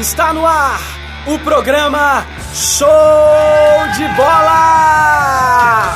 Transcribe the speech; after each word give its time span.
Está 0.00 0.32
no 0.32 0.46
ar 0.46 0.80
o 1.26 1.38
programa 1.40 2.24
Show 2.54 2.88
de 3.94 4.08
Bola! 4.16 5.92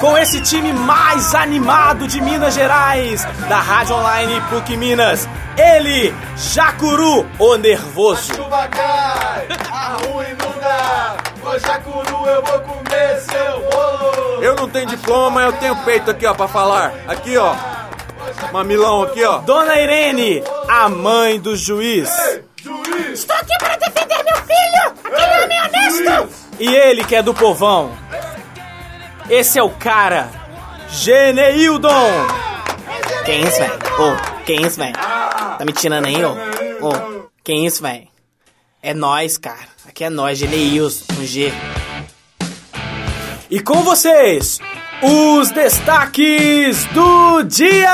Com 0.00 0.16
esse 0.16 0.40
time 0.40 0.72
mais 0.72 1.34
animado 1.34 2.08
de 2.08 2.18
Minas 2.22 2.54
Gerais, 2.54 3.26
da 3.46 3.58
Rádio 3.58 3.94
Online 3.96 4.40
PUC 4.48 4.74
Minas, 4.78 5.28
ele, 5.54 6.14
Jacuru, 6.34 7.26
o 7.38 7.56
nervoso. 7.56 8.32
A 8.32 8.36
chuva 8.36 8.68
cai, 8.68 9.48
a 9.70 9.96
rua 10.06 10.24
inunda, 10.24 11.16
ô 11.44 11.58
Jacuru 11.58 12.26
eu 12.26 12.42
vou 12.42 12.60
comer 12.60 13.20
seu 13.20 13.70
bolo. 13.70 14.42
Eu 14.42 14.56
não 14.56 14.66
tenho 14.70 14.86
diploma, 14.86 15.42
eu 15.42 15.52
tenho 15.52 15.76
peito 15.84 16.10
aqui, 16.10 16.24
ó, 16.24 16.32
pra 16.32 16.48
falar. 16.48 16.94
Aqui, 17.06 17.36
ó. 17.36 17.54
Mamilão 18.50 19.02
aqui, 19.02 19.22
ó. 19.22 19.40
Dona 19.40 19.78
Irene, 19.78 20.42
a 20.66 20.88
mãe 20.88 21.38
do 21.38 21.54
juiz. 21.54 22.08
Juiz, 22.08 22.51
Estou 23.12 23.36
aqui 23.36 23.52
para 23.58 23.76
defender 23.76 24.24
meu 24.24 24.36
filho! 24.36 24.94
Aquele 25.04 25.44
homem 25.44 25.58
honesto! 25.62 26.34
E 26.60 26.74
ele 26.74 27.04
que 27.04 27.16
é 27.16 27.22
do 27.22 27.34
povão. 27.34 27.90
Esse 29.28 29.58
é 29.58 29.62
o 29.62 29.70
cara, 29.70 30.30
Geneildon. 30.90 32.10
Quem 33.24 33.44
é 33.44 33.48
isso, 33.48 33.58
velho? 33.58 33.78
Ô, 33.98 34.42
quem 34.44 34.58
é 34.58 34.66
isso, 34.66 34.76
velho? 34.78 34.92
Tá 34.94 35.64
me 35.64 35.72
tirando 35.72 36.06
aí, 36.06 36.24
ô? 36.24 36.32
Ô, 36.80 37.30
quem 37.44 37.64
é 37.64 37.66
isso, 37.66 37.82
velho? 37.82 38.08
É 38.82 38.92
nós, 38.92 39.38
cara. 39.38 39.72
Aqui 39.88 40.04
é 40.04 40.10
nós, 40.10 40.38
Geneils, 40.38 41.04
um 41.18 41.24
G. 41.24 41.52
E 43.50 43.60
com 43.60 43.82
vocês, 43.82 44.58
os 45.02 45.50
destaques 45.50 46.84
do 46.86 47.42
dia! 47.42 47.88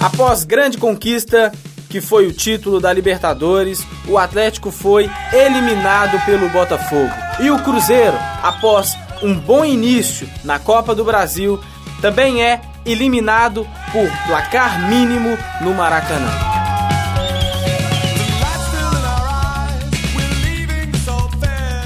Após 0.00 0.44
grande 0.44 0.78
conquista, 0.78 1.52
que 1.90 2.00
foi 2.00 2.26
o 2.26 2.32
título 2.32 2.80
da 2.80 2.90
Libertadores, 2.90 3.86
o 4.08 4.16
Atlético 4.16 4.70
foi 4.70 5.10
eliminado 5.30 6.18
pelo 6.24 6.48
Botafogo. 6.48 7.12
E 7.38 7.50
o 7.50 7.62
Cruzeiro, 7.62 8.16
após 8.42 8.96
um 9.22 9.34
bom 9.34 9.62
início 9.62 10.26
na 10.42 10.58
Copa 10.58 10.94
do 10.94 11.04
Brasil, 11.04 11.60
também 12.00 12.42
é 12.42 12.62
eliminado 12.86 13.66
por 13.92 14.08
placar 14.26 14.88
mínimo 14.88 15.36
no 15.60 15.74
Maracanã. 15.74 16.30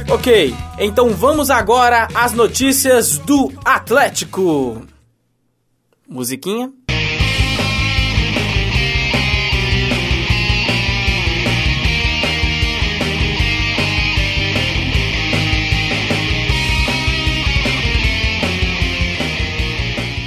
Ok, 0.08 0.54
então 0.78 1.10
vamos 1.10 1.50
agora 1.50 2.06
às 2.14 2.32
notícias 2.32 3.18
do 3.18 3.52
Atlético. 3.64 4.86
Musiquinha. 6.08 6.70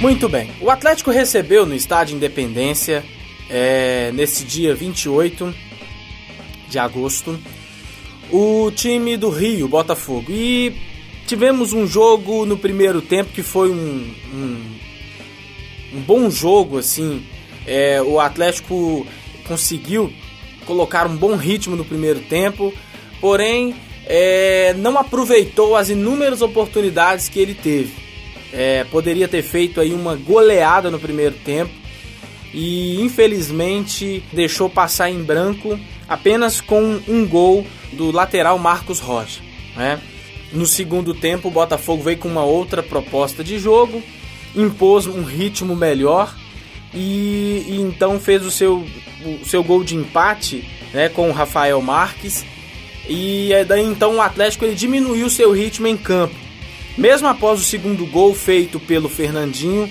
Muito 0.00 0.28
bem. 0.28 0.52
O 0.60 0.70
Atlético 0.70 1.10
recebeu 1.10 1.66
no 1.66 1.74
estádio 1.74 2.14
Independência, 2.14 3.04
é, 3.50 4.12
nesse 4.14 4.44
dia 4.44 4.72
28 4.72 5.52
de 6.68 6.78
agosto, 6.78 7.36
o 8.30 8.70
time 8.70 9.16
do 9.16 9.28
Rio, 9.28 9.66
Botafogo. 9.66 10.30
E 10.30 10.72
tivemos 11.26 11.72
um 11.72 11.84
jogo 11.84 12.46
no 12.46 12.56
primeiro 12.56 13.02
tempo 13.02 13.32
que 13.32 13.42
foi 13.42 13.70
um, 13.70 14.14
um, 14.32 14.78
um 15.94 16.00
bom 16.02 16.30
jogo, 16.30 16.78
assim. 16.78 17.26
É, 17.66 18.00
o 18.00 18.20
Atlético 18.20 19.04
conseguiu 19.48 20.12
colocar 20.64 21.08
um 21.08 21.16
bom 21.16 21.34
ritmo 21.34 21.74
no 21.74 21.84
primeiro 21.84 22.20
tempo, 22.20 22.72
porém 23.20 23.74
é, 24.06 24.74
não 24.74 24.96
aproveitou 24.96 25.74
as 25.74 25.88
inúmeras 25.88 26.40
oportunidades 26.40 27.28
que 27.28 27.40
ele 27.40 27.54
teve. 27.54 28.07
É, 28.52 28.84
poderia 28.84 29.28
ter 29.28 29.42
feito 29.42 29.80
aí 29.80 29.92
uma 29.92 30.16
goleada 30.16 30.90
no 30.90 30.98
primeiro 30.98 31.34
tempo 31.44 31.72
e 32.52 33.00
infelizmente 33.02 34.22
deixou 34.32 34.70
passar 34.70 35.10
em 35.10 35.22
branco 35.22 35.78
apenas 36.08 36.60
com 36.60 37.00
um 37.06 37.26
gol 37.26 37.66
do 37.92 38.10
lateral 38.10 38.58
Marcos 38.58 39.00
Rocha. 39.00 39.42
Né? 39.76 40.00
No 40.52 40.66
segundo 40.66 41.12
tempo, 41.12 41.48
o 41.48 41.50
Botafogo 41.50 42.02
veio 42.02 42.18
com 42.18 42.28
uma 42.28 42.44
outra 42.44 42.82
proposta 42.82 43.44
de 43.44 43.58
jogo, 43.58 44.02
impôs 44.56 45.06
um 45.06 45.22
ritmo 45.22 45.76
melhor 45.76 46.34
e, 46.94 47.66
e 47.68 47.80
então 47.80 48.18
fez 48.18 48.44
o 48.44 48.50
seu, 48.50 48.84
o 49.24 49.44
seu 49.44 49.62
gol 49.62 49.84
de 49.84 49.94
empate 49.94 50.64
né, 50.92 51.08
com 51.08 51.28
o 51.28 51.32
Rafael 51.32 51.80
Marques. 51.82 52.46
E 53.06 53.50
daí 53.66 53.84
então 53.84 54.16
o 54.16 54.20
Atlético 54.20 54.64
ele 54.64 54.74
diminuiu 54.74 55.28
seu 55.28 55.52
ritmo 55.52 55.86
em 55.86 55.96
campo. 55.96 56.47
Mesmo 56.98 57.28
após 57.28 57.60
o 57.60 57.64
segundo 57.64 58.04
gol 58.06 58.34
feito 58.34 58.80
pelo 58.80 59.08
Fernandinho, 59.08 59.88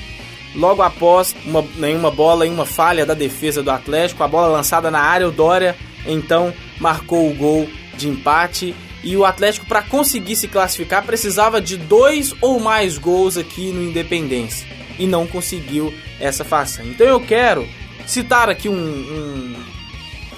logo 0.53 0.81
após 0.81 1.34
uma, 1.45 1.66
nenhuma 1.78 2.12
bola 2.12 2.45
e 2.45 2.50
uma 2.50 2.66
falha 2.66 3.06
da 3.06 3.13
defesa 3.13 3.63
do 3.63 3.72
Atlético, 3.72 4.23
a 4.23 4.28
bola 4.28 4.50
lançada 4.50 4.91
na 4.91 5.00
área, 5.00 5.25
o 5.25 5.31
Dória 5.31 5.73
então 6.06 6.53
marcou 6.81 7.31
o 7.31 7.34
gol 7.34 7.69
de 7.96 8.09
empate. 8.09 8.75
E 9.01 9.16
o 9.16 9.23
Atlético, 9.23 9.66
para 9.66 9.81
conseguir 9.81 10.35
se 10.35 10.50
classificar, 10.50 11.06
precisava 11.06 11.62
de 11.62 11.78
dois 11.78 12.35
ou 12.41 12.59
mais 12.59 12.97
gols 12.97 13.38
aqui 13.38 13.72
no 13.72 13.81
Independência. 13.81 14.67
E 15.00 15.07
não 15.07 15.25
conseguiu 15.25 15.94
essa 16.19 16.44
façanha. 16.44 16.90
Então 16.90 17.07
eu 17.07 17.22
quero 17.22 17.66
citar 18.06 18.50
aqui 18.50 18.67
um, 18.67 18.75
um 18.75 19.56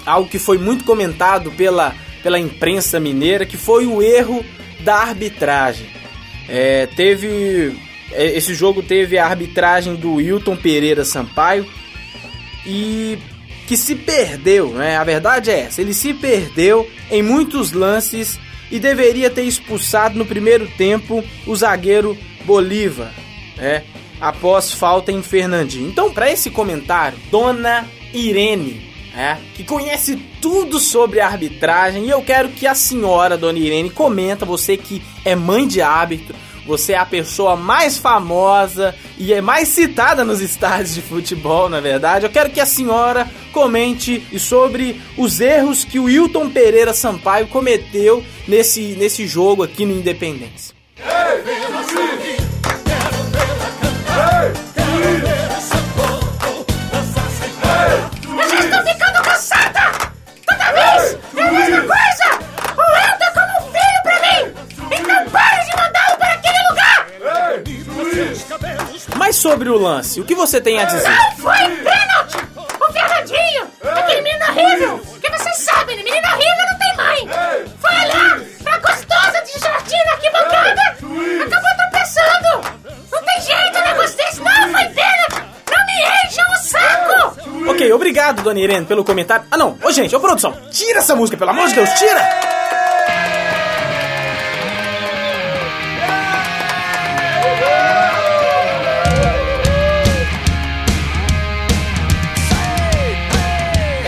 algo 0.06 0.28
que 0.28 0.38
foi 0.38 0.56
muito 0.56 0.84
comentado 0.84 1.50
pela, 1.50 1.96
pela 2.22 2.38
imprensa 2.38 3.00
mineira, 3.00 3.44
que 3.44 3.56
foi 3.56 3.86
o 3.86 4.00
erro 4.00 4.44
da 4.80 4.98
arbitragem. 4.98 5.99
É, 6.50 6.86
teve. 6.86 7.72
Esse 8.12 8.54
jogo 8.54 8.82
teve 8.82 9.16
a 9.16 9.24
arbitragem 9.24 9.94
do 9.94 10.14
Wilton 10.14 10.56
Pereira 10.56 11.04
Sampaio 11.04 11.64
e 12.66 13.16
que 13.68 13.76
se 13.76 13.94
perdeu, 13.94 14.70
né? 14.70 14.96
A 14.96 15.04
verdade 15.04 15.48
é 15.48 15.60
essa, 15.60 15.80
ele 15.80 15.94
se 15.94 16.12
perdeu 16.12 16.90
em 17.08 17.22
muitos 17.22 17.70
lances 17.70 18.36
e 18.68 18.80
deveria 18.80 19.30
ter 19.30 19.44
expulsado 19.44 20.18
no 20.18 20.26
primeiro 20.26 20.66
tempo 20.76 21.24
o 21.46 21.54
zagueiro 21.54 22.18
Bolívar, 22.44 23.12
né? 23.56 23.84
Após 24.20 24.72
falta 24.72 25.12
em 25.12 25.22
Fernandinho. 25.22 25.88
Então, 25.88 26.12
para 26.12 26.30
esse 26.32 26.50
comentário, 26.50 27.16
Dona 27.30 27.86
Irene, 28.12 28.89
né? 29.20 29.38
que 29.54 29.62
conhece 29.62 30.16
tudo 30.40 30.80
sobre 30.80 31.20
arbitragem, 31.20 32.06
e 32.06 32.10
eu 32.10 32.22
quero 32.22 32.48
que 32.48 32.66
a 32.66 32.74
senhora, 32.74 33.36
Dona 33.36 33.58
Irene, 33.58 33.90
comenta, 33.90 34.46
você 34.46 34.78
que 34.78 35.02
é 35.26 35.36
mãe 35.36 35.68
de 35.68 35.82
árbitro, 35.82 36.34
você 36.66 36.94
é 36.94 36.96
a 36.96 37.04
pessoa 37.04 37.54
mais 37.54 37.98
famosa 37.98 38.94
e 39.18 39.34
é 39.34 39.42
mais 39.42 39.68
citada 39.68 40.24
nos 40.24 40.40
estádios 40.40 40.94
de 40.94 41.02
futebol, 41.02 41.68
na 41.68 41.80
verdade. 41.80 42.24
Eu 42.24 42.30
quero 42.30 42.48
que 42.48 42.60
a 42.60 42.66
senhora 42.66 43.28
comente 43.52 44.22
sobre 44.38 45.02
os 45.18 45.38
erros 45.38 45.84
que 45.84 45.98
o 45.98 46.04
Wilton 46.04 46.48
Pereira 46.48 46.94
Sampaio 46.94 47.46
cometeu 47.48 48.24
nesse, 48.48 48.94
nesse 48.98 49.26
jogo 49.26 49.62
aqui 49.62 49.84
no 49.84 49.92
Independência. 49.92 50.74
Eu 50.96 52.29
sobre 69.40 69.70
o 69.70 69.78
lance, 69.78 70.20
o 70.20 70.24
que 70.24 70.34
você 70.34 70.60
tem 70.60 70.78
a 70.78 70.84
dizer? 70.84 71.08
Não 71.08 71.36
foi 71.36 71.56
pênalti! 71.56 72.36
O 72.56 72.92
Fernandinho! 72.92 73.70
Aquele 73.82 74.20
menino 74.20 74.44
horrível! 74.44 75.00
Que 75.18 75.30
você 75.30 75.52
sabe, 75.54 75.96
né? 75.96 76.02
Menino 76.02 76.28
horrível 76.28 76.66
não 76.70 76.78
tem 76.78 76.96
mãe! 76.96 77.28
Foi 77.80 77.90
olhar 77.90 78.40
pra 78.62 78.78
gostosa 78.78 79.42
de 79.42 79.58
jardim 79.58 79.96
na 80.04 80.12
arquibancada! 80.12 80.82
Acabou 81.46 81.70
tropeçando! 81.78 82.50
Não 83.10 83.22
tem 83.22 83.40
jeito 83.40 83.78
um 83.78 83.82
negócio 83.82 84.16
desse! 84.18 84.40
Não 84.40 84.72
foi 84.72 84.88
pênalti! 84.88 85.42
Não 85.70 85.86
me 85.86 86.26
encham 86.26 86.44
o 86.52 86.56
saco! 86.58 87.70
Ok, 87.70 87.92
obrigado, 87.94 88.42
Dona 88.42 88.60
Irene, 88.60 88.84
pelo 88.84 89.02
comentário. 89.02 89.46
Ah, 89.50 89.56
não. 89.56 89.78
Ô, 89.82 89.90
gente, 89.90 90.14
ô, 90.14 90.20
produção, 90.20 90.52
tira 90.70 90.98
essa 90.98 91.16
música, 91.16 91.38
pelo 91.38 91.50
amor 91.50 91.66
de 91.68 91.76
Deus, 91.76 91.88
tira! 91.94 92.59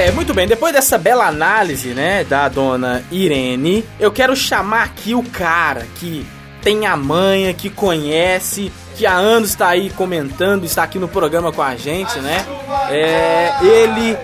É, 0.03 0.11
muito 0.11 0.35
bem, 0.35 0.49
depois 0.49 0.73
dessa 0.73 0.99
bela 0.99 1.29
análise, 1.29 1.91
né, 1.91 2.25
da 2.25 2.49
dona 2.49 3.05
Irene, 3.09 3.85
eu 4.01 4.11
quero 4.11 4.35
chamar 4.35 4.83
aqui 4.83 5.15
o 5.15 5.23
cara 5.23 5.87
que 5.95 6.27
tem 6.61 6.87
a 6.87 6.97
manha, 6.97 7.55
que 7.55 7.71
conhece, 7.71 8.73
que 8.97 9.07
há 9.07 9.15
anos 9.15 9.51
está 9.51 9.69
aí 9.69 9.91
comentando, 9.91 10.65
está 10.65 10.83
aqui 10.83 10.99
no 10.99 11.07
programa 11.07 11.53
com 11.53 11.63
a 11.63 11.77
gente, 11.77 12.19
né? 12.19 12.45
É 12.91 13.53
ele, 13.63 14.19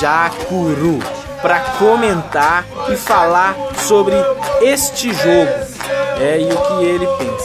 Jacuru, 0.00 0.98
para 1.40 1.60
comentar 1.78 2.66
e 2.90 2.96
falar 2.96 3.54
sobre 3.76 4.16
este 4.60 5.12
jogo 5.14 5.52
é, 6.20 6.40
e 6.40 6.52
o 6.52 6.56
que 6.56 6.84
ele 6.84 7.06
pensa. 7.06 7.41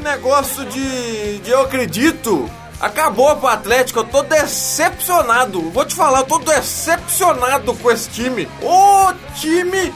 Negócio 0.00 0.64
de, 0.66 1.38
de 1.38 1.50
eu 1.50 1.62
acredito 1.62 2.50
acabou 2.80 3.36
pro 3.36 3.48
Atlético. 3.48 4.00
Eu 4.00 4.04
tô 4.04 4.22
decepcionado. 4.22 5.70
Vou 5.70 5.84
te 5.84 5.94
falar, 5.94 6.20
eu 6.20 6.26
tô 6.26 6.38
decepcionado 6.38 7.74
com 7.74 7.90
esse 7.90 8.08
time. 8.10 8.48
Ô 8.62 9.12
time 9.34 9.92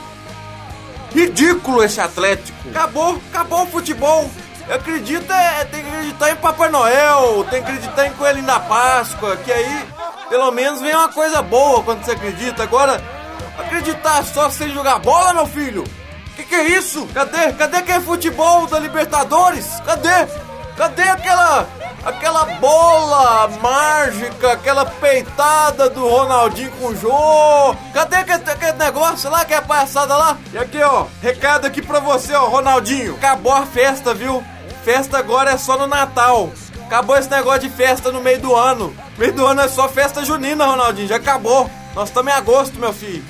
ridículo 1.13 1.83
esse 1.83 2.01
Atlético. 2.01 2.69
Acabou, 2.69 3.21
acabou 3.33 3.63
o 3.63 3.67
futebol. 3.67 4.29
Eu 4.69 4.77
acredito, 4.77 5.31
é, 5.31 5.65
tem 5.67 5.83
que 5.83 5.89
acreditar 5.89 6.31
em 6.31 6.37
Papai 6.37 6.71
Noel, 6.71 7.47
tem 7.51 7.63
que 7.63 7.71
acreditar 7.71 8.07
em 8.07 8.13
Coelhinho 8.13 8.47
da 8.47 8.59
Páscoa, 8.59 9.37
que 9.37 9.53
aí 9.53 9.87
pelo 10.31 10.51
menos 10.51 10.81
vem 10.81 10.95
uma 10.95 11.11
coisa 11.11 11.43
boa 11.43 11.83
quando 11.83 12.03
você 12.03 12.13
acredita. 12.13 12.63
Agora, 12.63 13.01
acreditar 13.59 14.25
só 14.25 14.49
sem 14.49 14.71
jogar 14.73 14.99
bola, 14.99 15.35
meu 15.35 15.47
filho? 15.47 15.85
Que 16.37 16.45
que 16.45 16.55
é 16.55 16.69
isso? 16.69 17.07
Cadê? 17.15 17.53
Cadê 17.53 17.77
aquele 17.79 18.01
futebol 18.01 18.67
da 18.67 18.79
Libertadores? 18.79 19.67
Cadê? 19.87 20.27
Cadê 20.77 21.03
aquela 21.03 21.67
aquela 22.05 22.45
bola 22.57 23.49
mágica, 23.63 24.53
aquela 24.53 24.85
peitada 24.85 25.89
do 25.89 26.07
Ronaldinho 26.07 26.71
com 26.73 26.89
o 26.89 26.97
Jô? 26.97 27.75
Cadê 27.93 28.17
aquele, 28.17 28.51
aquele 28.51 28.73
negócio 28.73 29.31
lá, 29.31 29.45
que 29.45 29.55
é 29.55 29.61
palhaçada 29.61 30.17
lá? 30.17 30.37
E 30.53 30.59
aqui, 30.59 30.83
ó, 30.83 31.07
recado 31.23 31.67
aqui 31.67 31.81
pra 31.81 32.01
você, 32.01 32.35
ó, 32.35 32.47
Ronaldinho. 32.47 33.15
Acabou 33.15 33.53
a 33.53 33.65
festa, 33.65 34.13
viu? 34.13 34.45
Festa 34.85 35.19
agora 35.19 35.53
é 35.53 35.57
só 35.57 35.79
no 35.79 35.87
Natal. 35.87 36.51
Acabou 36.87 37.17
esse 37.17 37.31
negócio 37.31 37.61
de 37.61 37.71
festa 37.71 38.13
no 38.13 38.21
meio 38.21 38.41
do 38.41 38.55
ano. 38.55 38.95
Meio 39.17 39.33
do 39.33 39.47
ano 39.47 39.63
é 39.63 39.69
só 39.69 39.89
festa 39.89 40.25
junina, 40.25 40.67
Ronaldinho. 40.67 41.09
Já 41.09 41.17
acabou. 41.17 41.71
Nós 41.95 42.09
estamos 42.09 42.31
em 42.33 42.37
agosto, 42.37 42.79
meu 42.79 42.93
filho. 42.93 43.25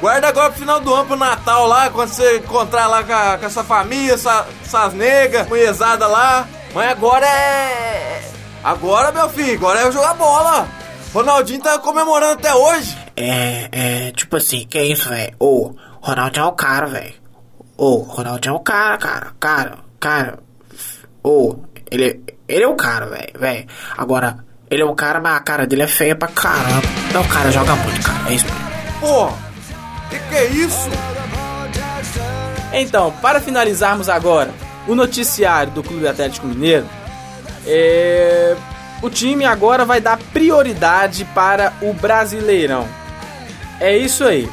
Guarda 0.00 0.28
agora 0.28 0.50
pro 0.50 0.58
final 0.58 0.80
do 0.80 0.92
ano, 0.92 1.06
pro 1.06 1.16
Natal 1.16 1.66
lá, 1.66 1.90
quando 1.90 2.08
você 2.08 2.38
encontrar 2.38 2.86
lá 2.88 3.04
com, 3.04 3.12
a, 3.12 3.38
com 3.38 3.46
essa 3.46 3.62
família, 3.62 4.14
essa, 4.14 4.46
essas 4.64 4.92
negas, 4.94 5.48
mulherzada 5.48 6.06
lá. 6.06 6.48
Mas 6.74 6.90
agora 6.90 7.26
é. 7.26 8.22
Agora, 8.64 9.12
meu 9.12 9.28
filho, 9.28 9.54
agora 9.54 9.80
é 9.80 9.92
jogar 9.92 10.14
bola. 10.14 10.68
Ronaldinho 11.12 11.60
tá 11.60 11.78
comemorando 11.78 12.34
até 12.34 12.54
hoje. 12.54 12.96
É, 13.16 13.68
é, 13.70 14.12
tipo 14.12 14.36
assim, 14.36 14.66
que 14.66 14.78
é 14.78 14.84
isso, 14.86 15.08
velho? 15.08 15.34
Ô, 15.38 15.74
Ronaldinho 16.00 16.44
é 16.44 16.48
o 16.48 16.52
cara, 16.52 16.86
velho. 16.86 17.14
Ô, 17.76 17.96
Ronaldinho 17.98 18.54
é 18.54 18.56
o 18.56 18.60
cara, 18.60 18.96
cara, 18.96 19.32
cara, 19.38 19.78
cara. 20.00 20.38
Ô, 21.22 21.56
ele, 21.90 22.22
ele 22.48 22.64
é 22.64 22.68
o 22.68 22.74
cara, 22.74 23.06
velho, 23.06 23.38
velho. 23.38 23.66
Agora, 23.96 24.44
ele 24.72 24.80
é 24.80 24.84
o 24.86 24.94
cara, 24.94 25.20
mas 25.20 25.36
a 25.36 25.40
cara 25.40 25.66
dele 25.66 25.82
é 25.82 25.86
feia 25.86 26.16
pra 26.16 26.28
caramba. 26.28 26.82
Não, 27.12 27.20
o 27.20 27.28
cara 27.28 27.50
joga 27.50 27.76
muito, 27.76 28.02
cara, 28.02 28.30
é 28.30 28.34
isso. 28.34 28.46
Pô, 29.00 29.28
que 30.08 30.18
que 30.18 30.34
é 30.34 30.46
isso? 30.46 30.88
Então, 32.72 33.12
para 33.20 33.38
finalizarmos 33.38 34.08
agora 34.08 34.50
o 34.88 34.94
noticiário 34.94 35.72
do 35.72 35.82
Clube 35.82 36.08
Atlético 36.08 36.46
Mineiro, 36.46 36.86
é, 37.66 38.56
o 39.02 39.10
time 39.10 39.44
agora 39.44 39.84
vai 39.84 40.00
dar 40.00 40.18
prioridade 40.32 41.26
para 41.34 41.74
o 41.82 41.92
Brasileirão. 41.92 42.88
É 43.78 43.94
isso 43.94 44.24
aí. 44.24 44.48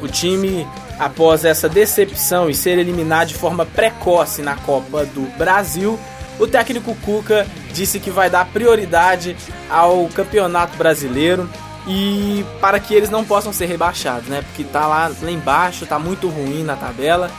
O 0.00 0.08
time, 0.08 0.66
após 0.98 1.44
essa 1.44 1.68
decepção 1.68 2.48
e 2.48 2.54
ser 2.54 2.78
eliminado 2.78 3.28
de 3.28 3.34
forma 3.34 3.66
precoce 3.66 4.40
na 4.40 4.56
Copa 4.56 5.04
do 5.04 5.22
Brasil, 5.36 6.00
o 6.38 6.46
técnico 6.46 6.94
Cuca 6.96 7.46
disse 7.72 8.00
que 8.00 8.10
vai 8.10 8.28
dar 8.28 8.46
prioridade 8.46 9.36
ao 9.70 10.08
Campeonato 10.08 10.76
Brasileiro 10.76 11.48
e 11.86 12.44
para 12.60 12.78
que 12.78 12.94
eles 12.94 13.10
não 13.10 13.24
possam 13.24 13.52
ser 13.52 13.66
rebaixados, 13.66 14.28
né? 14.28 14.42
Porque 14.42 14.64
tá 14.64 14.86
lá, 14.86 15.10
lá 15.20 15.30
embaixo, 15.30 15.86
tá 15.86 15.98
muito 15.98 16.28
ruim 16.28 16.62
na 16.62 16.76
tabela. 16.76 17.30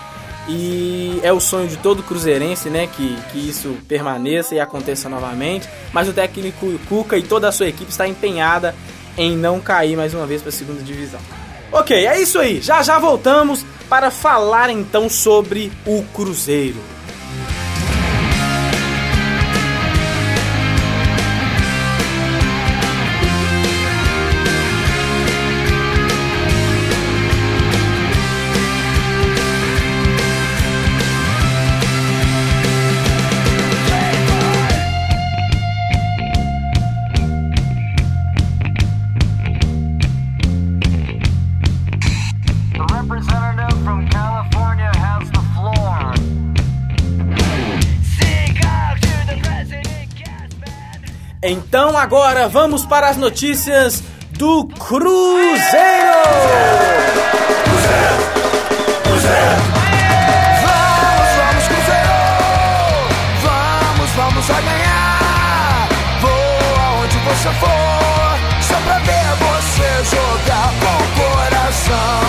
E 0.48 1.22
é 1.24 1.32
o 1.32 1.40
sonho 1.40 1.70
de 1.70 1.78
todo 1.78 2.04
cruzeirense, 2.04 2.70
né, 2.70 2.86
que, 2.86 3.18
que 3.32 3.50
isso 3.50 3.78
permaneça 3.88 4.54
e 4.54 4.60
aconteça 4.60 5.08
novamente. 5.08 5.70
Mas 5.94 6.10
o 6.10 6.14
técnico 6.14 6.78
Cuca 6.90 7.18
e 7.18 7.24
toda 7.24 7.48
a 7.48 7.52
sua 7.52 7.70
equipe 7.70 7.90
está 7.90 8.06
empenhada 8.06 8.76
em 9.18 9.38
não 9.38 9.62
cair 9.62 9.96
mais 9.96 10.14
uma 10.14 10.26
vez 10.26 10.42
para 10.42 10.50
a 10.50 10.54
segunda 10.54 10.82
divisão. 10.82 11.20
Ok, 11.72 12.06
é 12.06 12.20
isso 12.22 12.38
aí. 12.40 12.62
Já 12.62 12.84
já 12.84 13.00
voltamos 13.00 13.66
para 13.88 14.12
falar 14.12 14.70
então 14.70 15.10
sobre 15.10 15.72
o 15.86 16.04
Cruzeiro. 16.14 16.93
Então 51.46 51.98
agora 51.98 52.48
vamos 52.48 52.86
para 52.86 53.10
as 53.10 53.18
notícias 53.18 54.02
do 54.32 54.66
Cruzeiro. 54.66 55.60
Vamos, 60.62 61.32
vamos, 61.36 61.68
Cruzeiro! 61.68 62.14
Vamos, 63.44 64.10
vamos 64.12 64.50
a 64.50 64.62
ganhar! 64.62 65.90
Vou 66.22 66.32
aonde 66.32 67.18
você 67.18 67.50
for, 67.60 68.40
só 68.62 68.80
pra 68.86 69.00
ver 69.00 69.36
você 69.36 70.16
jogar 70.16 70.72
com 70.80 70.96
coração 71.22 72.24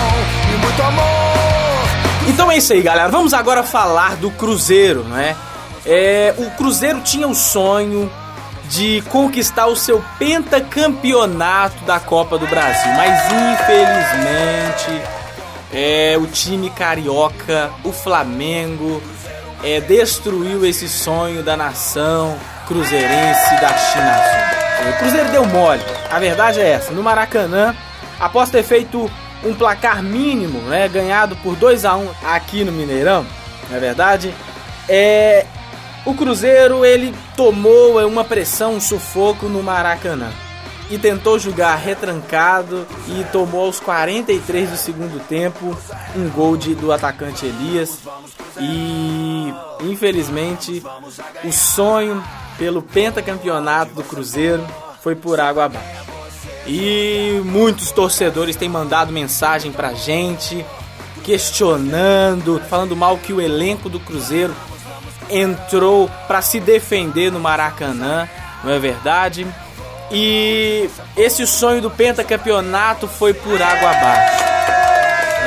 e 0.53 0.57
muito 0.57 0.83
amor. 0.83 1.87
Então 2.27 2.51
é 2.51 2.57
isso 2.57 2.73
aí, 2.73 2.81
galera. 2.81 3.07
Vamos 3.07 3.33
agora 3.33 3.63
falar 3.63 4.17
do 4.17 4.29
Cruzeiro, 4.31 5.05
né? 5.05 5.37
É, 5.85 6.33
o 6.37 6.51
Cruzeiro 6.57 6.99
tinha 6.99 7.29
o 7.29 7.33
sonho 7.33 8.11
de 8.69 9.01
conquistar 9.09 9.67
o 9.67 9.75
seu 9.75 10.03
pentacampeonato 10.17 11.83
da 11.85 11.99
Copa 11.99 12.37
do 12.37 12.47
Brasil, 12.47 12.91
mas 12.93 13.25
infelizmente 13.25 15.01
é, 15.71 16.15
o 16.17 16.25
time 16.27 16.69
carioca, 16.69 17.71
o 17.83 17.91
Flamengo, 17.91 19.01
é, 19.63 19.79
destruiu 19.81 20.65
esse 20.65 20.87
sonho 20.87 21.43
da 21.43 21.57
nação 21.57 22.37
cruzeirense 22.67 23.61
da 23.61 23.77
China 23.77 24.11
Azul. 24.15 24.89
O 24.89 24.97
Cruzeiro 24.99 25.29
deu 25.29 25.45
mole, 25.45 25.81
a 26.11 26.19
verdade 26.19 26.59
é 26.59 26.69
essa. 26.69 26.91
No 26.91 27.01
Maracanã, 27.01 27.75
após 28.19 28.49
ter 28.49 28.63
feito 28.63 29.09
um 29.43 29.53
placar 29.53 30.01
mínimo, 30.01 30.59
né, 30.61 30.87
ganhado 30.87 31.35
por 31.37 31.55
2 31.55 31.85
a 31.85 31.95
1 31.95 32.09
aqui 32.23 32.63
no 32.63 32.71
Mineirão, 32.71 33.25
na 33.69 33.77
é 33.77 33.79
verdade, 33.79 34.33
é 34.87 35.45
o 36.05 36.13
Cruzeiro 36.13 36.85
ele 36.85 37.13
tomou 37.35 38.05
uma 38.05 38.23
pressão, 38.23 38.75
um 38.75 38.81
sufoco 38.81 39.47
no 39.47 39.61
Maracanã 39.61 40.31
e 40.89 40.97
tentou 40.97 41.39
jogar 41.39 41.75
retrancado 41.75 42.85
e 43.07 43.23
tomou 43.31 43.65
aos 43.65 43.79
43 43.79 44.69
do 44.69 44.77
segundo 44.77 45.19
tempo 45.27 45.75
um 46.15 46.29
gol 46.29 46.55
de, 46.55 46.75
do 46.75 46.91
atacante 46.91 47.45
Elias 47.45 47.99
e 48.59 49.53
infelizmente 49.81 50.83
o 51.43 51.51
sonho 51.51 52.23
pelo 52.57 52.81
pentacampeonato 52.81 53.93
do 53.93 54.03
Cruzeiro 54.03 54.65
foi 55.01 55.15
por 55.15 55.39
água 55.39 55.65
abaixo. 55.65 56.05
E 56.67 57.41
muitos 57.45 57.91
torcedores 57.91 58.55
têm 58.55 58.69
mandado 58.69 59.11
mensagem 59.11 59.71
pra 59.71 59.93
gente, 59.93 60.65
questionando, 61.23 62.59
falando 62.69 62.95
mal 62.95 63.17
que 63.17 63.33
o 63.33 63.41
elenco 63.41 63.87
do 63.87 63.99
Cruzeiro 63.99 64.55
entrou 65.29 66.09
para 66.27 66.41
se 66.41 66.59
defender 66.59 67.31
no 67.31 67.39
Maracanã, 67.39 68.27
não 68.63 68.71
é 68.71 68.79
verdade? 68.79 69.47
E 70.11 70.89
esse 71.17 71.45
sonho 71.47 71.81
do 71.81 71.89
pentacampeonato 71.89 73.07
foi 73.07 73.33
por 73.33 73.61
água 73.61 73.89
abaixo. 73.89 74.43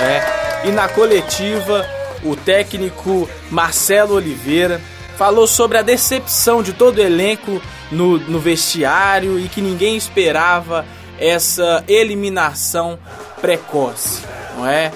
É. 0.01 0.39
E 0.69 0.73
na 0.73 0.89
coletiva, 0.89 1.87
o 2.25 2.35
técnico 2.35 3.29
Marcelo 3.51 4.15
Oliveira 4.15 4.81
falou 5.17 5.47
sobre 5.47 5.79
a 5.79 5.83
decepção 5.83 6.63
de 6.63 6.73
todo 6.73 6.99
o 6.99 7.03
elenco 7.03 7.61
no, 7.91 8.19
no 8.19 8.39
vestiário 8.39 9.39
e 9.39 9.49
que 9.49 9.61
ninguém 9.61 9.97
esperava 9.97 10.85
essa 11.19 11.83
eliminação 11.89 12.99
precoce, 13.41 14.23
não 14.57 14.67
é? 14.67 14.93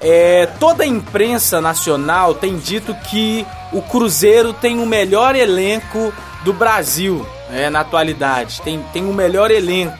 É, 0.00 0.46
toda 0.60 0.84
a 0.84 0.86
imprensa 0.86 1.60
nacional 1.60 2.34
tem 2.34 2.56
dito 2.56 2.94
que 3.10 3.46
o 3.72 3.82
Cruzeiro 3.82 4.52
tem 4.52 4.78
o 4.78 4.86
melhor 4.86 5.34
elenco 5.34 6.12
do 6.44 6.52
Brasil 6.52 7.26
né, 7.50 7.68
na 7.70 7.80
atualidade. 7.80 8.60
Tem, 8.62 8.82
tem 8.92 9.04
o 9.04 9.12
melhor 9.12 9.50
elenco 9.50 9.96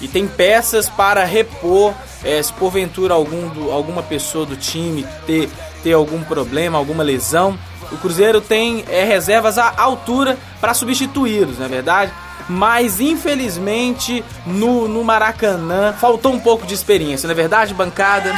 e 0.00 0.08
tem 0.08 0.26
peças 0.26 0.88
para 0.88 1.24
repor 1.24 1.94
é, 2.22 2.42
se 2.42 2.52
porventura 2.52 3.14
algum 3.14 3.48
do, 3.48 3.70
alguma 3.70 4.02
pessoa 4.02 4.46
do 4.46 4.56
time 4.56 5.06
ter, 5.26 5.48
ter 5.82 5.92
algum 5.92 6.22
problema, 6.22 6.78
alguma 6.78 7.02
lesão. 7.02 7.58
O 7.92 7.96
Cruzeiro 7.98 8.40
tem 8.40 8.84
é, 8.88 9.04
reservas 9.04 9.58
à 9.58 9.72
altura 9.76 10.38
para 10.60 10.74
substituí-los, 10.74 11.58
não 11.58 11.66
é 11.66 11.68
verdade? 11.68 12.12
Mas 12.48 13.00
infelizmente 13.00 14.24
no, 14.46 14.88
no 14.88 15.04
Maracanã 15.04 15.92
faltou 15.92 16.32
um 16.32 16.40
pouco 16.40 16.66
de 16.66 16.74
experiência, 16.74 17.26
não 17.26 17.32
é 17.32 17.36
verdade, 17.36 17.74
bancada? 17.74 18.32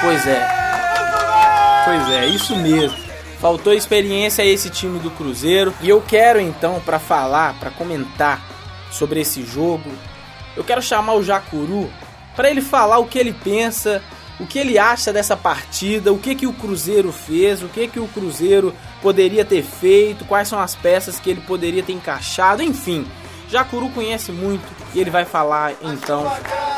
Pois 0.00 0.26
é. 0.26 0.48
Pois 1.84 2.10
é, 2.10 2.26
isso 2.26 2.54
mesmo. 2.56 3.09
Faltou 3.40 3.72
experiência 3.72 4.44
a 4.44 4.46
esse 4.46 4.68
time 4.68 4.98
do 4.98 5.10
Cruzeiro. 5.10 5.72
E 5.80 5.88
eu 5.88 6.02
quero 6.02 6.38
então, 6.38 6.78
para 6.84 6.98
falar, 6.98 7.58
para 7.58 7.70
comentar 7.70 8.42
sobre 8.92 9.20
esse 9.20 9.42
jogo, 9.44 9.90
eu 10.56 10.62
quero 10.62 10.82
chamar 10.82 11.14
o 11.14 11.22
Jacuru 11.22 11.90
para 12.36 12.50
ele 12.50 12.60
falar 12.60 12.98
o 12.98 13.06
que 13.06 13.18
ele 13.18 13.32
pensa, 13.32 14.02
o 14.38 14.46
que 14.46 14.58
ele 14.58 14.78
acha 14.78 15.12
dessa 15.12 15.36
partida, 15.36 16.12
o 16.12 16.18
que 16.18 16.34
que 16.34 16.46
o 16.46 16.52
Cruzeiro 16.52 17.12
fez, 17.12 17.62
o 17.62 17.68
que 17.68 17.88
que 17.88 18.00
o 18.00 18.08
Cruzeiro 18.08 18.74
poderia 19.00 19.44
ter 19.44 19.62
feito, 19.62 20.24
quais 20.24 20.48
são 20.48 20.58
as 20.58 20.74
peças 20.74 21.18
que 21.18 21.30
ele 21.30 21.40
poderia 21.40 21.82
ter 21.82 21.92
encaixado, 21.92 22.62
enfim. 22.62 23.06
Jacuru 23.50 23.88
conhece 23.90 24.30
muito 24.30 24.64
e 24.94 25.00
ele 25.00 25.10
vai 25.10 25.24
falar 25.24 25.72
então, 25.82 26.24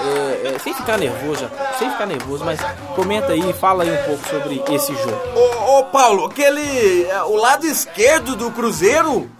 é, 0.03 0.55
é, 0.55 0.59
sem 0.59 0.73
ficar 0.73 0.97
nervoso, 0.99 1.49
sem 1.79 1.91
ficar 1.91 2.07
nervoso, 2.07 2.45
mas 2.45 2.59
comenta 2.95 3.33
aí, 3.33 3.53
fala 3.53 3.85
aí 3.85 3.91
um 3.91 4.05
pouco 4.05 4.29
sobre 4.29 4.63
esse 4.75 4.95
jogo. 4.95 5.21
Ô, 5.37 5.79
ô 5.79 5.85
Paulo, 5.85 6.27
aquele. 6.27 7.05
é, 7.05 7.23
O 7.25 7.37
lado 7.37 7.67
esquerdo 7.67 8.35
do 8.37 8.51
Cruzeiro? 8.51 9.31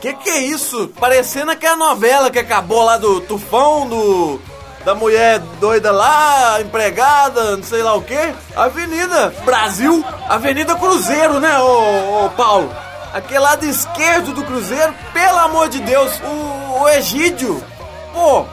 Que 0.00 0.12
que 0.12 0.28
é 0.28 0.38
isso? 0.38 0.88
Parecendo 1.00 1.50
aquela 1.50 1.76
novela 1.76 2.30
que 2.30 2.38
acabou 2.38 2.82
lá 2.84 2.98
do 2.98 3.20
Tufão, 3.22 3.88
do. 3.88 4.40
Da 4.84 4.94
mulher 4.94 5.38
doida 5.58 5.90
lá, 5.90 6.60
empregada, 6.60 7.56
não 7.56 7.64
sei 7.64 7.82
lá 7.82 7.94
o 7.94 8.02
que. 8.02 8.18
Avenida 8.54 9.32
Brasil, 9.42 10.04
Avenida 10.28 10.74
Cruzeiro, 10.74 11.40
né, 11.40 11.58
ô, 11.58 12.26
ô 12.26 12.30
Paulo? 12.36 12.70
Aquele 13.14 13.38
lado 13.38 13.64
esquerdo 13.64 14.32
do 14.34 14.42
Cruzeiro, 14.42 14.92
pelo 15.12 15.38
amor 15.38 15.68
de 15.68 15.78
Deus, 15.78 16.20
o, 16.20 16.82
o 16.82 16.88
Egídio. 16.88 17.64
Pô, 18.12 18.44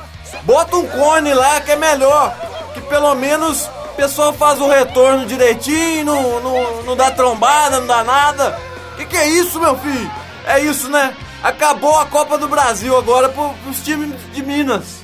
bota 0.43 0.77
um 0.77 0.87
cone 0.87 1.33
lá 1.33 1.59
que 1.61 1.71
é 1.71 1.75
melhor. 1.75 2.31
Que 2.75 2.81
pelo 2.81 3.15
menos 3.15 3.65
o 3.65 3.95
pessoal 3.95 4.31
faz 4.33 4.61
o 4.61 4.67
retorno 4.69 5.25
direitinho, 5.25 6.05
não, 6.05 6.39
não, 6.39 6.83
não 6.83 6.95
dá 6.95 7.09
trombada, 7.09 7.79
não 7.79 7.87
dá 7.87 8.03
nada. 8.03 8.59
Que 8.97 9.05
que 9.07 9.17
é 9.17 9.27
isso, 9.29 9.59
meu 9.59 9.75
filho? 9.79 10.11
É 10.45 10.59
isso, 10.59 10.89
né? 10.89 11.17
Acabou 11.41 11.97
a 11.97 12.05
Copa 12.05 12.37
do 12.37 12.47
Brasil 12.47 12.95
agora 12.95 13.29
pro, 13.29 13.55
pros 13.63 13.83
times 13.83 14.13
de 14.31 14.43
Minas. 14.43 15.03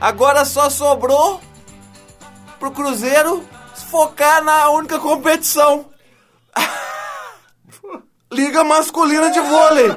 Agora 0.00 0.44
só 0.44 0.68
sobrou 0.68 1.40
pro 2.58 2.72
Cruzeiro 2.72 3.46
focar 3.92 4.42
na 4.42 4.70
única 4.70 4.98
competição. 4.98 5.86
Liga 8.30 8.62
masculina 8.62 9.30
de 9.30 9.40
vôlei, 9.40 9.90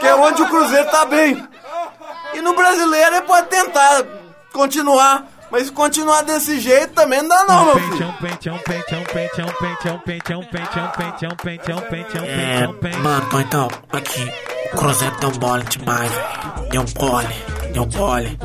que 0.00 0.06
é 0.06 0.14
onde 0.14 0.42
o 0.42 0.48
Cruzeiro 0.48 0.90
tá 0.90 1.04
bem. 1.04 1.46
E 2.34 2.40
no 2.40 2.54
brasileiro 2.54 3.16
ele 3.16 3.22
pode 3.22 3.46
tentar 3.48 4.02
continuar, 4.52 5.26
mas 5.50 5.70
continuar 5.70 6.22
desse 6.22 6.58
jeito 6.58 6.92
também 6.94 7.20
não 7.22 7.28
dá 7.28 7.44
não, 7.44 7.64
meu 7.66 7.74
filho. 7.78 7.98
É, 12.24 12.66
mano, 12.98 13.40
então, 13.40 13.68
aqui, 13.92 14.32
o 14.72 14.76
Cruzeiro 14.76 15.14
deu 15.20 15.32
mole 15.40 15.62
demais, 15.64 16.10
velho. 16.10 16.68
Deu 16.70 16.84
mole, 16.98 17.34
deu 17.72 17.86
mole. 17.86 18.38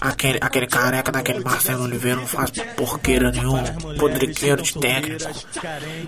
Aquele, 0.00 0.38
aquele 0.40 0.66
careca 0.66 1.10
daquele 1.10 1.40
Marcelo 1.40 1.84
Oliveira 1.84 2.20
não 2.20 2.26
faz 2.26 2.50
porqueira 2.76 3.30
nenhuma, 3.30 3.62
podriqueiro 3.98 4.62
de 4.62 4.78
técnico. 4.78 5.30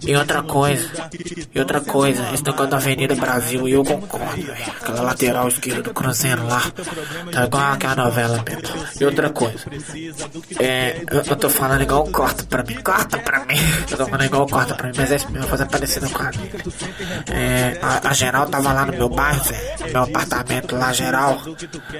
E 0.06 0.16
outra 0.16 0.42
coisa, 0.42 0.88
e 1.54 1.58
outra 1.58 1.80
coisa, 1.80 2.22
esse 2.34 2.44
negócio 2.44 2.66
da 2.68 2.76
Avenida 2.76 3.14
Brasil, 3.14 3.68
e 3.68 3.72
eu 3.72 3.84
concordo, 3.84 4.42
velho. 4.42 4.72
Aquela 4.80 5.02
lateral 5.02 5.48
esquerda 5.48 5.82
do 5.82 5.94
Cruzeiro 5.94 6.46
lá, 6.46 6.62
tá 7.32 7.44
igual 7.44 7.72
aquela 7.72 7.96
novela 7.96 8.44
mesmo. 8.46 8.86
E 9.00 9.04
outra 9.04 9.30
coisa, 9.30 9.58
é, 10.58 11.02
eu, 11.10 11.22
eu 11.22 11.36
tô 11.36 11.48
falando 11.48 11.82
igual 11.82 12.06
corta 12.08 12.44
pra 12.44 12.62
mim, 12.62 12.76
corta 12.82 13.18
pra 13.18 13.44
mim. 13.44 13.56
Tô 13.88 13.96
falando 14.06 14.24
igual 14.24 14.46
corta 14.46 14.74
pra 14.74 14.88
mim, 14.88 14.94
mas 14.96 15.12
é 15.12 15.16
isso 15.16 15.30
mesmo, 15.30 15.48
fazer 15.48 15.66
parecido 15.66 16.10
com 16.10 16.22
a 16.22 16.30
minha. 16.30 16.50
É, 17.32 17.78
a, 17.82 18.08
a 18.08 18.12
geral 18.12 18.46
tava 18.46 18.72
lá 18.72 18.86
no 18.86 18.92
meu 18.92 19.08
bairro, 19.08 19.42
no 19.80 19.86
meu 19.86 20.02
apartamento 20.02 20.76
lá, 20.76 20.92
geral. 20.92 21.38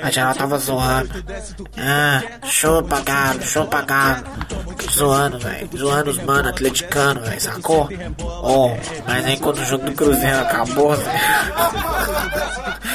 A 0.02 0.10
geral 0.10 0.34
tava 0.34 0.47
zoando. 0.56 1.24
Ah, 1.76 2.22
chupa 2.44 3.00
galo, 3.00 3.42
chupa 3.42 3.82
galo. 3.82 4.24
Zoando, 4.90 5.38
velho. 5.38 5.68
Zoando 5.76 6.10
os 6.10 6.18
mano 6.22 6.48
atleticano, 6.48 7.20
velho, 7.20 7.40
sacou? 7.40 7.88
Oh, 8.42 8.70
mas 9.06 9.24
aí 9.26 9.36
quando 9.36 9.58
o 9.58 9.64
jogo 9.64 9.84
do 9.84 9.92
Cruzeiro 9.92 10.40
acabou, 10.40 10.96
velho. 10.96 11.18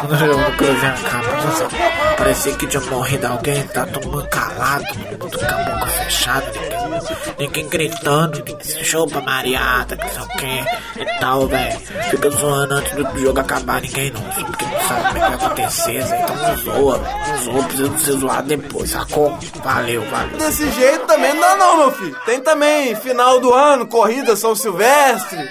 Quando 0.00 0.12
o 0.12 0.16
jogo 0.16 0.44
do 0.44 0.56
Cruzeiro 0.56 0.94
acabou, 0.94 1.50
velho, 1.50 2.16
parecia 2.16 2.54
que 2.54 2.66
tinha 2.66 2.82
morrido 2.82 3.26
alguém, 3.26 3.66
tá 3.68 3.84
todo 3.86 4.08
mundo 4.08 4.28
calado, 4.28 4.84
todo 4.86 5.24
mundo 5.24 5.38
com 5.38 5.44
a 5.44 5.64
boca 5.64 5.86
fechada, 5.86 6.52
ninguém, 6.52 7.08
ninguém 7.38 7.68
gritando, 7.68 8.44
chupa 8.62 9.20
mariata, 9.20 9.96
que 9.96 10.08
sei 10.08 10.22
o 10.22 10.28
que 10.28 11.02
e 11.02 11.18
tal, 11.18 11.48
velho. 11.48 11.80
Fica 12.10 12.30
zoando 12.30 12.74
antes 12.74 12.92
do 12.92 13.18
jogo 13.18 13.40
acabar, 13.40 13.80
ninguém 13.80 14.10
não, 14.10 14.22
porque 14.22 14.66
é 14.94 15.12
vai 15.12 15.34
acontecer, 15.34 16.04
velho. 16.04 16.22
Então 16.22 16.36
não 16.36 16.56
zoa. 16.56 16.98
Não 17.28 17.38
zoa, 17.38 17.62
precisa 17.64 17.98
ser 17.98 18.12
zoado 18.12 18.48
depois, 18.48 18.90
sacou? 18.90 19.38
Valeu, 19.62 20.02
valeu. 20.10 20.38
Desse 20.38 20.70
jeito 20.70 21.06
também 21.06 21.34
não 21.34 21.40
dá 21.40 21.56
não, 21.56 21.76
meu 21.78 21.92
filho. 21.92 22.16
Tem 22.24 22.40
também 22.40 22.94
final 22.96 23.40
do 23.40 23.52
ano, 23.52 23.86
corrida 23.86 24.36
São 24.36 24.54
Silvestre. 24.54 25.48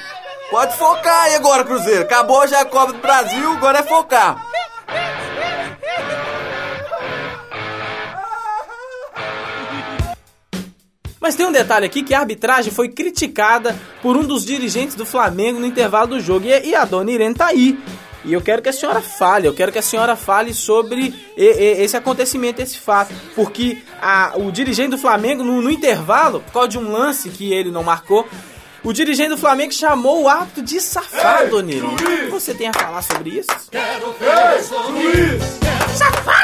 Pode 0.49 0.75
focar 0.77 1.23
aí 1.23 1.35
agora, 1.35 1.63
Cruzeiro. 1.63 2.03
Acabou 2.03 2.47
já 2.47 2.61
a 2.61 2.65
Copa 2.65 2.93
do 2.93 2.99
Brasil, 2.99 3.51
agora 3.51 3.79
é 3.79 3.83
focar. 3.83 4.45
Mas 11.19 11.35
tem 11.35 11.45
um 11.45 11.51
detalhe 11.51 11.85
aqui 11.85 12.03
que 12.03 12.13
a 12.13 12.19
arbitragem 12.21 12.71
foi 12.71 12.87
criticada 12.87 13.77
por 14.01 14.15
um 14.15 14.23
dos 14.23 14.45
dirigentes 14.45 14.95
do 14.95 15.05
Flamengo 15.05 15.59
no 15.59 15.65
intervalo 15.65 16.07
do 16.07 16.19
jogo. 16.21 16.45
E, 16.45 16.69
e 16.69 16.73
a 16.73 16.85
dona 16.85 17.11
Irene 17.11 17.35
tá 17.35 17.47
aí. 17.47 17.77
E 18.27 18.33
eu 18.33 18.41
quero 18.41 18.61
que 18.61 18.69
a 18.69 18.73
senhora 18.73 19.01
fale, 19.01 19.47
eu 19.47 19.53
quero 19.53 19.71
que 19.71 19.79
a 19.79 19.81
senhora 19.81 20.15
fale 20.15 20.53
sobre 20.53 21.13
esse 21.37 21.95
acontecimento, 21.95 22.61
esse 22.61 22.77
fato. 22.77 23.13
Porque 23.33 23.81
a- 24.01 24.33
o 24.35 24.51
dirigente 24.51 24.89
do 24.89 24.97
Flamengo, 24.97 25.43
no, 25.43 25.61
no 25.61 25.71
intervalo, 25.71 26.41
por 26.41 26.51
causa 26.51 26.67
de 26.67 26.77
um 26.77 26.91
lance 26.91 27.29
que 27.29 27.53
ele 27.53 27.71
não 27.71 27.83
marcou, 27.83 28.27
o 28.83 28.93
dirigente 28.93 29.29
do 29.29 29.37
Flamengo 29.37 29.73
chamou 29.73 30.23
o 30.23 30.27
árbitro 30.29 30.61
de 30.61 30.79
safado, 30.79 31.49
dona 31.51 31.71
Irene. 31.71 31.93
O 31.93 31.95
que 31.95 32.25
você 32.27 32.53
tem 32.53 32.67
a 32.67 32.73
falar 32.73 33.01
sobre 33.01 33.31
isso? 33.31 33.47
Safado! 33.71 34.15
Safado 35.97 36.36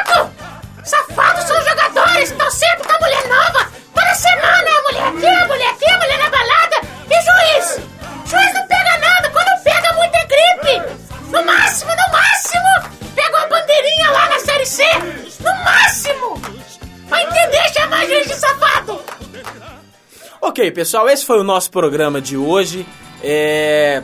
Pessoal, 20.71 21.09
esse 21.09 21.25
foi 21.25 21.39
o 21.39 21.43
nosso 21.43 21.69
programa 21.71 22.21
de 22.21 22.37
hoje. 22.37 22.85
É, 23.23 24.03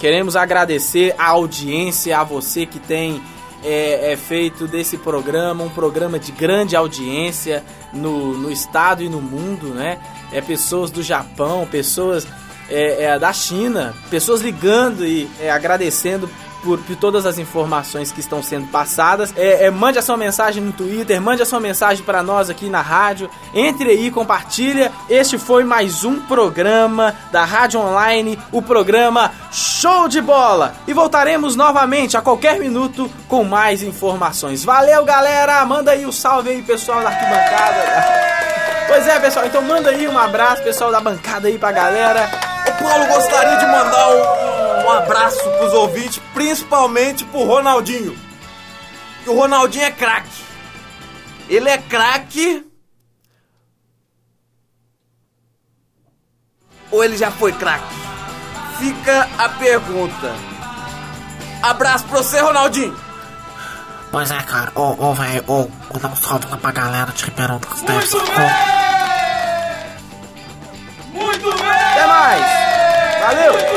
Queremos 0.00 0.36
agradecer 0.36 1.12
a 1.18 1.30
audiência, 1.30 2.16
a 2.16 2.22
você 2.22 2.64
que 2.64 2.78
tem 2.78 3.20
é, 3.64 4.12
é, 4.12 4.16
feito 4.16 4.68
desse 4.68 4.96
programa 4.96 5.64
um 5.64 5.68
programa 5.68 6.20
de 6.20 6.30
grande 6.30 6.76
audiência 6.76 7.64
no, 7.92 8.38
no 8.38 8.50
estado 8.50 9.02
e 9.02 9.08
no 9.08 9.20
mundo, 9.20 9.74
né? 9.74 9.98
É, 10.32 10.40
pessoas 10.40 10.92
do 10.92 11.02
Japão, 11.02 11.66
pessoas 11.68 12.28
é, 12.70 13.04
é, 13.04 13.18
da 13.18 13.32
China, 13.32 13.92
pessoas 14.08 14.40
ligando 14.40 15.04
e 15.04 15.28
é, 15.40 15.50
agradecendo 15.50 16.30
por, 16.62 16.78
por 16.78 16.96
todas 16.96 17.26
as 17.26 17.38
informações 17.38 18.12
que 18.12 18.20
estão 18.20 18.42
sendo 18.42 18.66
passadas. 18.68 19.32
É, 19.36 19.66
é, 19.66 19.70
mande 19.70 19.98
a 19.98 20.02
sua 20.02 20.16
mensagem 20.16 20.62
no 20.62 20.72
Twitter, 20.72 21.20
mande 21.20 21.42
a 21.42 21.46
sua 21.46 21.60
mensagem 21.60 22.04
para 22.04 22.22
nós 22.22 22.50
aqui 22.50 22.68
na 22.68 22.80
rádio. 22.80 23.30
Entre 23.54 23.90
aí, 23.90 24.10
compartilha. 24.10 24.92
Este 25.08 25.38
foi 25.38 25.64
mais 25.64 26.04
um 26.04 26.20
programa 26.20 27.14
da 27.30 27.44
Rádio 27.44 27.80
Online, 27.80 28.38
o 28.52 28.62
programa 28.62 29.32
Show 29.50 30.08
de 30.08 30.20
Bola. 30.20 30.74
E 30.86 30.92
voltaremos 30.92 31.56
novamente 31.56 32.16
a 32.16 32.22
qualquer 32.22 32.58
minuto 32.58 33.10
com 33.28 33.44
mais 33.44 33.82
informações. 33.82 34.64
Valeu, 34.64 35.04
galera! 35.04 35.64
Manda 35.64 35.92
aí 35.92 36.06
o 36.06 36.12
salve 36.12 36.50
aí, 36.50 36.62
pessoal 36.62 37.02
da 37.02 37.08
arquibancada. 37.08 38.28
Pois 38.88 39.06
é, 39.06 39.20
pessoal, 39.20 39.46
então 39.46 39.60
manda 39.60 39.90
aí 39.90 40.08
um 40.08 40.18
abraço, 40.18 40.62
pessoal 40.62 40.90
da 40.90 40.98
bancada 40.98 41.46
aí 41.46 41.58
pra 41.58 41.70
galera. 41.70 42.30
O 42.66 42.82
Paulo 42.82 43.06
gostaria 43.06 43.56
de 43.58 43.66
mandar 43.66 44.08
um, 44.08 44.57
um 44.88 44.90
abraço 44.90 45.38
pros 45.58 45.72
ouvintes, 45.74 46.18
principalmente 46.32 47.24
pro 47.26 47.44
Ronaldinho. 47.44 48.18
Que 49.22 49.30
o 49.30 49.36
Ronaldinho 49.36 49.84
é 49.84 49.90
craque. 49.90 50.44
Ele 51.48 51.68
é 51.68 51.76
craque. 51.76 52.64
Ou 56.90 57.04
ele 57.04 57.18
já 57.18 57.30
foi 57.30 57.52
craque? 57.52 57.94
Fica 58.78 59.28
a 59.36 59.48
pergunta. 59.50 60.34
Abraço 61.62 62.04
pra 62.06 62.18
você, 62.18 62.40
Ronaldinho. 62.40 62.96
Pois 64.10 64.30
é, 64.30 64.40
cara. 64.42 64.72
Ô, 64.74 64.94
ô, 64.98 65.12
velho, 65.12 65.44
ô, 65.46 65.68
mandar 65.92 66.08
um 66.08 66.16
salve 66.16 66.46
lá 66.48 66.56
pra 66.56 66.70
galera 66.70 67.12
de 67.12 67.24
Ribeirão 67.24 67.58
das 67.58 67.82
Neves. 67.82 68.14
Muito 68.14 68.32
bem! 68.32 68.50
Muito 71.12 71.52
bem! 71.58 71.70
Até 71.70 72.06
mais! 72.06 72.68
Valeu! 73.20 73.67